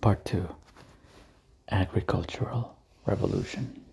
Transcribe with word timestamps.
Part 0.00 0.24
2 0.24 0.48
Agricultural 1.70 2.74
Revolution. 3.04 3.84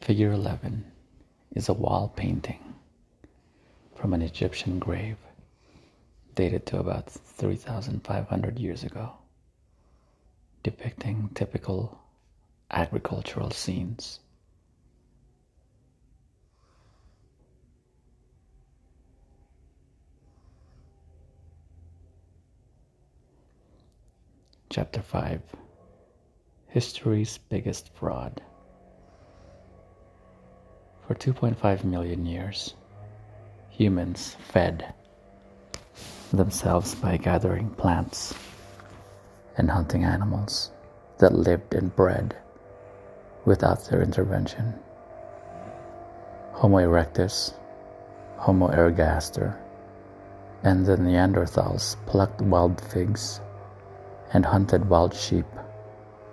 Figure 0.00 0.32
11 0.32 0.90
is 1.54 1.68
a 1.68 1.74
wall 1.74 2.10
painting 2.16 2.74
from 3.94 4.14
an 4.14 4.22
Egyptian 4.22 4.78
grave 4.78 5.18
dated 6.34 6.64
to 6.64 6.78
about 6.78 7.10
3,500 7.10 8.58
years 8.58 8.82
ago, 8.82 9.12
depicting 10.62 11.28
typical 11.34 12.00
agricultural 12.70 13.50
scenes. 13.50 14.20
Chapter 24.72 25.02
5 25.02 25.42
History's 26.68 27.38
Biggest 27.48 27.90
Fraud. 27.92 28.40
For 31.04 31.16
2.5 31.16 31.82
million 31.82 32.24
years, 32.24 32.74
humans 33.68 34.36
fed 34.52 34.94
themselves 36.32 36.94
by 36.94 37.16
gathering 37.16 37.70
plants 37.70 38.32
and 39.56 39.68
hunting 39.68 40.04
animals 40.04 40.70
that 41.18 41.32
lived 41.32 41.74
and 41.74 41.92
bred 41.96 42.36
without 43.44 43.84
their 43.86 44.02
intervention. 44.02 44.72
Homo 46.52 46.76
erectus, 46.78 47.54
Homo 48.36 48.68
ergaster, 48.68 49.58
and 50.62 50.86
the 50.86 50.96
Neanderthals 50.96 51.96
plucked 52.06 52.40
wild 52.40 52.80
figs 52.80 53.40
and 54.32 54.44
hunted 54.44 54.88
wild 54.88 55.14
sheep 55.14 55.46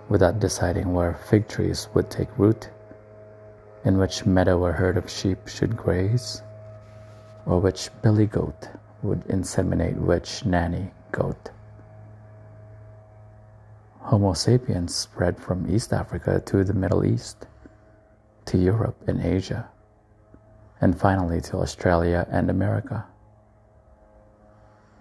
without 0.08 0.40
deciding 0.40 0.92
where 0.92 1.14
fig 1.14 1.48
trees 1.48 1.88
would 1.94 2.10
take 2.10 2.38
root, 2.38 2.70
in 3.84 3.98
which 3.98 4.26
meadow 4.26 4.64
a 4.64 4.72
herd 4.72 4.96
of 4.96 5.10
sheep 5.10 5.46
should 5.46 5.76
graze, 5.76 6.42
or 7.46 7.60
which 7.60 7.90
billy 8.02 8.26
goat 8.26 8.68
would 9.02 9.20
inseminate 9.28 9.96
which 9.96 10.44
nanny 10.44 10.90
goat. 11.12 11.50
Homo 14.00 14.32
sapiens 14.32 14.94
spread 14.94 15.38
from 15.38 15.70
East 15.70 15.92
Africa 15.92 16.42
to 16.46 16.64
the 16.64 16.72
Middle 16.72 17.04
East, 17.04 17.46
to 18.46 18.56
Europe 18.56 18.96
and 19.06 19.20
Asia, 19.20 19.68
and 20.80 20.98
finally 20.98 21.40
to 21.42 21.58
Australia 21.58 22.26
and 22.30 22.48
America. 22.48 23.04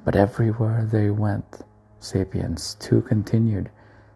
But 0.03 0.15
everywhere 0.15 0.87
they 0.91 1.09
went, 1.09 1.63
sapiens 1.99 2.75
too 2.75 3.01
continued 3.01 3.69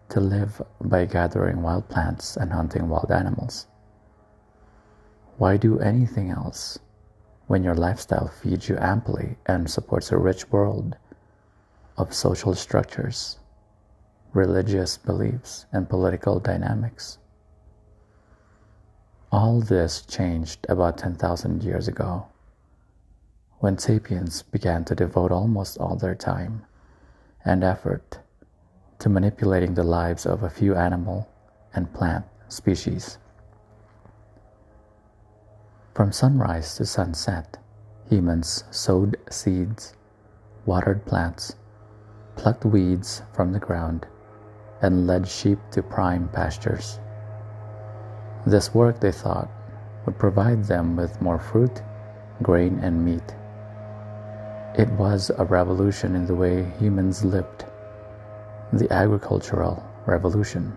to 0.10 0.20
live 0.20 0.62
by 0.82 1.06
gathering 1.06 1.62
wild 1.62 1.88
plants 1.88 2.36
and 2.38 2.52
hunting 2.52 2.90
wild 2.90 3.12
animals. 3.12 3.68
Why 5.38 5.58
do 5.58 5.80
anything 5.80 6.30
else 6.30 6.80
when 7.48 7.64
your 7.64 7.76
lifestyle 7.76 8.28
feeds 8.28 8.70
you 8.70 8.78
amply 8.78 9.38
and 9.46 9.70
supports 9.70 10.12
a 10.12 10.18
rich 10.18 10.52
world 10.52 10.98
of 11.98 12.14
social 12.14 12.54
structures, 12.54 13.40
religious 14.34 14.98
beliefs, 14.98 15.66
and 15.72 15.90
political 15.90 16.40
dynamics? 16.40 17.18
All 19.32 19.62
this 19.62 20.02
changed 20.02 20.66
about 20.68 20.98
10,000 20.98 21.64
years 21.64 21.88
ago 21.88 22.28
when 23.60 23.78
sapiens 23.78 24.42
began 24.42 24.84
to 24.86 24.96
devote 24.96 25.32
almost 25.32 25.78
all 25.78 25.96
their 25.96 26.16
time 26.16 26.66
and 27.46 27.64
effort 27.64 28.20
to 29.00 29.10
manipulating 29.10 29.74
the 29.74 29.84
lives 29.84 30.26
of 30.26 30.44
a 30.44 30.50
few 30.50 30.76
animal 30.76 31.28
and 31.74 31.94
plant 31.94 32.26
species. 32.50 33.18
From 35.96 36.12
sunrise 36.12 36.76
to 36.76 36.86
sunset, 36.86 37.58
humans 38.10 38.64
sowed 38.72 39.18
seeds, 39.30 39.94
watered 40.66 41.06
plants, 41.06 41.56
plucked 42.36 42.66
weeds 42.66 43.24
from 43.34 43.52
the 43.52 43.60
ground, 43.60 44.06
and 44.82 45.08
led 45.08 45.28
sheep 45.28 45.60
to 45.72 45.84
prime 45.84 46.30
pastures. 46.30 47.00
This 48.46 48.74
work, 48.74 49.00
they 49.00 49.12
thought, 49.12 49.50
would 50.06 50.18
provide 50.18 50.64
them 50.66 50.96
with 50.96 51.22
more 51.22 51.40
fruit, 51.40 51.82
grain, 52.42 52.80
and 52.82 53.06
meat. 53.06 53.36
It 54.74 54.90
was 54.92 55.30
a 55.38 55.44
revolution 55.44 56.16
in 56.16 56.26
the 56.26 56.34
way 56.34 56.64
humans 56.80 57.26
lived, 57.26 57.66
the 58.72 58.90
agricultural 58.90 59.84
revolution. 60.06 60.72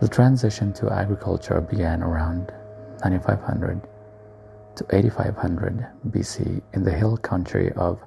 The 0.00 0.08
transition 0.08 0.74
to 0.74 0.92
agriculture 0.92 1.62
began 1.62 2.02
around 2.02 2.52
9500 3.02 3.80
to 4.76 4.86
8500 4.90 5.86
BC 6.10 6.60
in 6.74 6.84
the 6.84 6.92
hill 6.92 7.16
country 7.16 7.72
of 7.72 8.04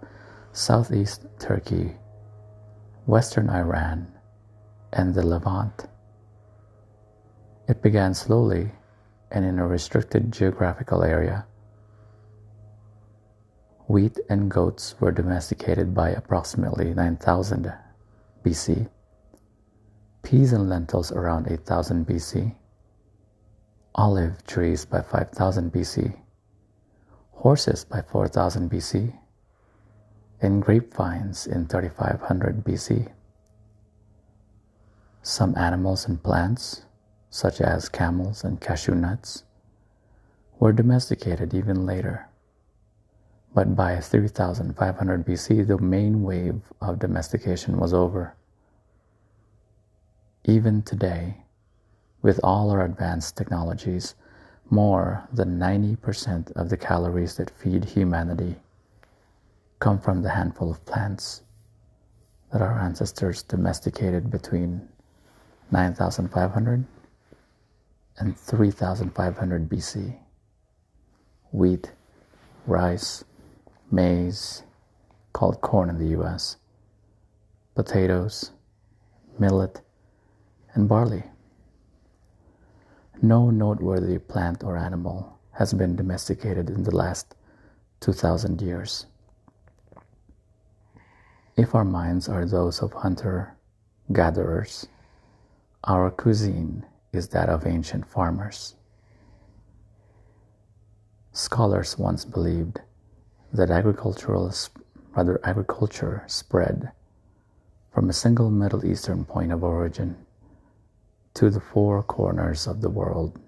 southeast 0.51 1.25
Turkey, 1.39 1.95
western 3.07 3.49
Iran, 3.49 4.13
and 4.93 5.16
the 5.16 5.25
Levant. 5.25 5.87
It 7.67 7.81
began 7.81 8.13
slowly 8.13 8.73
and 9.31 9.43
in 9.43 9.57
a 9.57 9.66
restricted 9.66 10.31
geographical 10.31 11.03
area 11.03 11.47
Wheat 13.89 14.19
and 14.29 14.51
goats 14.51 14.94
were 15.01 15.11
domesticated 15.11 15.95
by 15.95 16.11
approximately 16.11 16.94
9000 16.94 17.73
BC, 18.45 18.88
peas 20.22 20.53
and 20.53 20.69
lentils 20.69 21.11
around 21.11 21.51
8000 21.51 22.05
BC, 22.05 22.55
olive 23.95 24.45
trees 24.45 24.85
by 24.85 25.01
5000 25.01 25.73
BC, 25.73 26.16
horses 27.31 27.83
by 27.83 28.03
4000 28.03 28.69
BC, 28.69 29.17
and 30.39 30.61
grapevines 30.61 31.47
in 31.47 31.66
3500 31.66 32.63
BC. 32.63 33.11
Some 35.23 35.57
animals 35.57 36.07
and 36.07 36.22
plants, 36.22 36.83
such 37.31 37.59
as 37.59 37.89
camels 37.89 38.44
and 38.44 38.61
cashew 38.61 38.94
nuts, 38.94 39.45
were 40.59 40.73
domesticated 40.73 41.55
even 41.55 41.88
later. 41.88 42.28
But 43.53 43.75
by 43.75 43.99
3500 43.99 45.25
BC, 45.25 45.67
the 45.67 45.77
main 45.77 46.23
wave 46.23 46.61
of 46.81 46.99
domestication 46.99 47.77
was 47.77 47.93
over. 47.93 48.35
Even 50.45 50.81
today, 50.83 51.37
with 52.21 52.39
all 52.43 52.69
our 52.69 52.85
advanced 52.85 53.35
technologies, 53.37 54.15
more 54.69 55.27
than 55.33 55.57
90% 55.59 56.51
of 56.51 56.69
the 56.69 56.77
calories 56.77 57.35
that 57.37 57.49
feed 57.49 57.85
humanity 57.85 58.55
come 59.79 59.99
from 59.99 60.21
the 60.21 60.29
handful 60.29 60.69
of 60.69 60.85
plants 60.85 61.41
that 62.51 62.61
our 62.61 62.79
ancestors 62.79 63.43
domesticated 63.43 64.29
between 64.29 64.87
9500 65.71 66.85
and 68.17 68.37
3500 68.37 69.69
BC. 69.69 70.17
Wheat, 71.51 71.91
rice, 72.67 73.23
maize, 73.91 74.63
called 75.33 75.61
corn 75.61 75.89
in 75.89 75.97
the 75.97 76.19
US, 76.19 76.57
potatoes, 77.75 78.51
millet, 79.38 79.81
and 80.73 80.88
barley. 80.88 81.23
No 83.22 83.49
noteworthy 83.49 84.17
plant 84.17 84.63
or 84.63 84.78
animal 84.78 85.39
has 85.51 85.73
been 85.73 85.95
domesticated 85.95 86.69
in 86.69 86.84
the 86.84 86.96
last 86.96 87.35
2,000 88.02 88.61
years. 88.61 89.08
If 91.58 91.75
our 91.75 91.84
minds 91.84 92.29
are 92.29 92.46
those 92.46 92.81
of 92.81 92.93
hunter 92.93 93.58
gatherers, 94.14 94.87
our 95.84 96.09
cuisine 96.11 96.85
is 97.11 97.28
that 97.29 97.49
of 97.49 97.66
ancient 97.66 98.05
farmers. 98.05 98.75
Scholars 101.34 101.97
once 101.97 102.23
believed 102.23 102.81
that 103.51 103.72
agricultural, 103.72 104.53
rather 105.16 105.40
agriculture 105.43 106.23
spread 106.28 106.91
from 107.91 108.09
a 108.09 108.13
single 108.13 108.51
Middle 108.51 108.85
Eastern 108.85 109.25
point 109.25 109.51
of 109.51 109.63
origin 109.63 110.16
to 111.34 111.49
the 111.49 111.59
four 111.59 112.03
corners 112.03 112.67
of 112.67 112.81
the 112.81 112.90
world. 112.90 113.40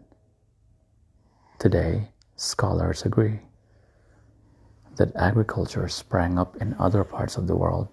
Today, 1.59 2.09
scholars 2.35 3.03
agree 3.03 3.41
that 4.95 5.15
agriculture 5.15 5.87
sprang 5.87 6.39
up 6.39 6.57
in 6.57 6.75
other 6.79 7.03
parts 7.03 7.37
of 7.37 7.47
the 7.47 7.55
world, 7.55 7.87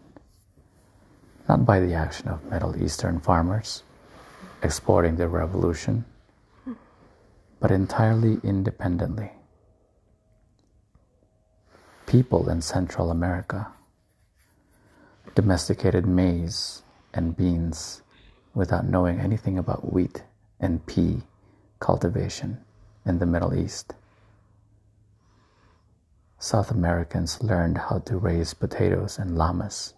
not 1.48 1.66
by 1.66 1.78
the 1.80 1.94
action 1.94 2.28
of 2.28 2.44
Middle 2.50 2.82
Eastern 2.82 3.20
farmers 3.20 3.82
exporting 4.62 5.16
their 5.16 5.28
revolution, 5.28 6.04
but 7.60 7.70
entirely 7.70 8.38
independently 8.42 9.30
people 12.08 12.48
in 12.48 12.62
Central 12.62 13.10
America 13.10 13.70
domesticated 15.34 16.06
maize 16.06 16.82
and 17.12 17.36
beans 17.36 18.00
without 18.54 18.88
knowing 18.88 19.20
anything 19.20 19.58
about 19.58 19.92
wheat 19.92 20.22
and 20.58 20.86
pea 20.86 21.20
cultivation 21.80 22.56
in 23.04 23.18
the 23.18 23.26
Middle 23.26 23.54
East. 23.54 23.92
South 26.38 26.70
Americans 26.70 27.42
learned 27.42 27.76
how 27.76 27.98
to 27.98 28.16
raise 28.16 28.54
potatoes 28.54 29.18
and 29.18 29.36
llamas, 29.36 29.92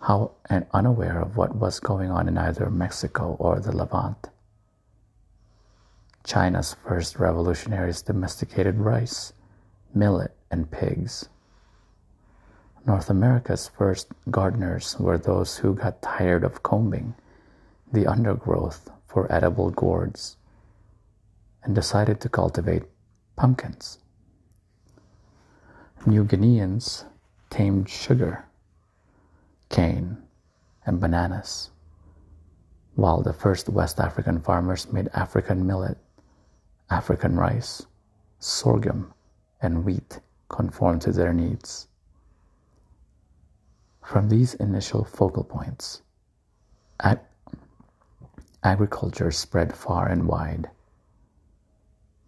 how 0.00 0.32
and 0.48 0.64
unaware 0.72 1.20
of 1.20 1.36
what 1.36 1.54
was 1.54 1.80
going 1.80 2.10
on 2.10 2.28
in 2.28 2.38
either 2.38 2.70
Mexico 2.70 3.36
or 3.38 3.60
the 3.60 3.76
Levant. 3.76 4.30
China's 6.24 6.76
first 6.88 7.18
revolutionaries 7.18 8.00
domesticated 8.00 8.78
rice, 8.78 9.34
millet, 9.94 10.34
and 10.50 10.70
pigs. 10.70 11.28
North 12.86 13.10
America's 13.10 13.68
first 13.68 14.08
gardeners 14.30 14.96
were 14.98 15.18
those 15.18 15.58
who 15.58 15.74
got 15.74 16.02
tired 16.02 16.44
of 16.44 16.62
combing 16.62 17.14
the 17.92 18.06
undergrowth 18.06 18.90
for 19.06 19.30
edible 19.32 19.70
gourds 19.70 20.36
and 21.62 21.74
decided 21.74 22.20
to 22.20 22.28
cultivate 22.28 22.84
pumpkins. 23.36 23.98
New 26.06 26.24
Guineans 26.24 27.04
tamed 27.50 27.88
sugar, 27.88 28.46
cane, 29.68 30.16
and 30.86 30.98
bananas, 31.00 31.70
while 32.94 33.22
the 33.22 33.32
first 33.32 33.68
West 33.68 34.00
African 34.00 34.40
farmers 34.40 34.90
made 34.92 35.08
African 35.12 35.66
millet, 35.66 35.98
African 36.88 37.36
rice, 37.36 37.84
sorghum, 38.38 39.12
and 39.62 39.84
wheat 39.84 40.20
conform 40.48 40.98
to 41.00 41.12
their 41.12 41.32
needs. 41.32 41.88
From 44.02 44.28
these 44.28 44.54
initial 44.54 45.04
focal 45.04 45.44
points, 45.44 46.02
ag- 47.00 47.20
agriculture 48.62 49.30
spread 49.30 49.74
far 49.74 50.08
and 50.08 50.26
wide. 50.26 50.70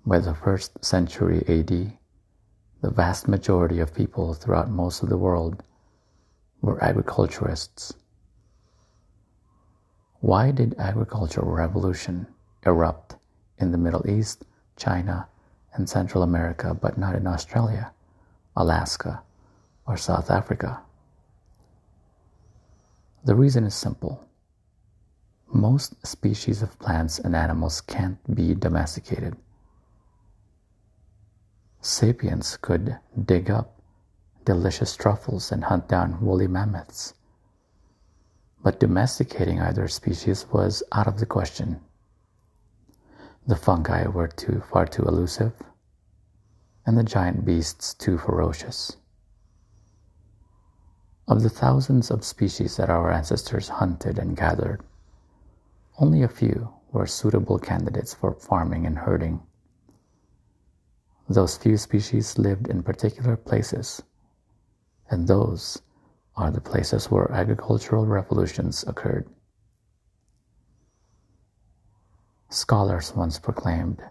By 0.07 0.19
the 0.19 0.35
first 0.35 0.85
century 0.85 1.45
AD, 1.49 1.99
the 2.81 2.91
vast 2.91 3.29
majority 3.29 3.81
of 3.81 3.95
people 3.95 4.35
throughout 4.35 4.71
most 4.71 5.03
of 5.03 5.09
the 5.09 5.19
world 5.19 5.63
were 6.61 6.83
agriculturists. 6.83 7.95
Why 10.21 10.53
did 10.53 10.77
agricultural 10.79 11.51
revolution 11.51 12.27
erupt 12.65 13.17
in 13.59 13.73
the 13.73 13.79
Middle 13.79 14.09
East, 14.09 14.45
China, 14.77 15.29
and 15.75 15.89
Central 15.89 16.23
America, 16.23 16.75
but 16.75 16.99
not 16.99 17.15
in 17.15 17.27
Australia, 17.27 17.93
Alaska, 18.57 19.23
or 19.87 19.97
South 19.97 20.31
Africa? 20.31 20.81
The 23.25 23.35
reason 23.35 23.65
is 23.65 23.75
simple. 23.75 24.25
Most 25.53 26.07
species 26.07 26.63
of 26.63 26.79
plants 26.79 27.19
and 27.19 27.37
animals 27.37 27.81
can't 27.81 28.19
be 28.35 28.55
domesticated. 28.55 29.37
Sapiens 31.81 32.57
could 32.57 32.99
dig 33.25 33.51
up 33.51 33.81
delicious 34.45 34.97
truffles 34.97 35.53
and 35.53 35.65
hunt 35.65 35.89
down 35.89 36.21
woolly 36.21 36.47
mammoths. 36.47 37.15
But 38.63 38.81
domesticating 38.81 39.61
either 39.61 39.89
species 39.89 40.47
was 40.53 40.83
out 40.93 41.07
of 41.07 41.19
the 41.19 41.27
question. 41.27 41.81
The 43.45 43.57
fungi 43.57 44.07
were 44.07 44.29
too 44.29 44.61
far 44.61 44.87
too 44.87 45.03
elusive, 45.03 45.53
and 46.87 46.97
the 46.97 47.03
giant 47.03 47.45
beasts 47.45 47.93
too 47.93 48.17
ferocious. 48.17 48.97
Of 51.27 51.43
the 51.43 51.51
thousands 51.51 52.11
of 52.13 52.25
species 52.25 52.77
that 52.77 52.89
our 52.89 53.11
ancestors 53.11 53.69
hunted 53.69 54.17
and 54.17 54.37
gathered, 54.37 54.85
only 55.99 56.23
a 56.23 56.29
few 56.29 56.73
were 56.93 57.07
suitable 57.07 57.59
candidates 57.59 58.15
for 58.15 58.33
farming 58.33 58.87
and 58.87 58.99
herding. 58.99 59.43
Those 61.29 61.57
few 61.57 61.77
species 61.79 62.39
lived 62.39 62.69
in 62.69 62.85
particular 62.85 63.37
places, 63.37 64.03
and 65.11 65.27
those 65.27 65.83
are 66.37 66.53
the 66.53 66.61
places 66.61 67.11
where 67.11 67.31
agricultural 67.33 68.07
revolutions 68.07 68.85
occurred. 68.87 69.29
Scholars 72.53 73.15
once 73.17 73.39
proclaimed 73.39 74.03